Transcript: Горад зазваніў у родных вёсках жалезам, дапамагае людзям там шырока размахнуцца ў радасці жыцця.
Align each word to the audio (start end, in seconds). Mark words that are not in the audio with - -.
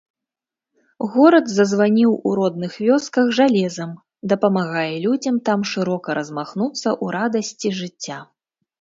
Горад 1.15 1.45
зазваніў 1.57 2.15
у 2.31 2.31
родных 2.39 2.71
вёсках 2.87 3.25
жалезам, 3.41 3.93
дапамагае 4.35 4.89
людзям 5.07 5.35
там 5.51 5.59
шырока 5.77 6.09
размахнуцца 6.23 6.85
ў 6.85 7.05
радасці 7.21 7.69
жыцця. 7.83 8.19